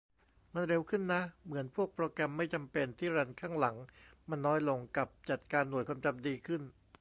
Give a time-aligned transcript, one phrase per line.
[0.53, 3.75] มันเร็วขึ้นนะ เหมือนพวกโปรแกรมไม่จำเป็นที่รันข้างหลัง
[4.29, 6.61] มันน้อยลง กับจัดการหน่วยความจำดีขึ้น